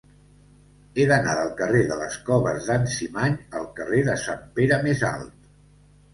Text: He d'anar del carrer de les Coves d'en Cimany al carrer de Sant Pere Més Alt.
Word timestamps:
He 0.95 1.03
d'anar 1.11 1.35
del 1.39 1.51
carrer 1.59 1.81
de 1.91 1.97
les 1.99 2.15
Coves 2.31 2.71
d'en 2.71 2.89
Cimany 2.95 3.37
al 3.61 3.69
carrer 3.83 4.01
de 4.09 4.19
Sant 4.25 4.43
Pere 4.59 4.83
Més 4.89 5.07
Alt. 5.13 5.39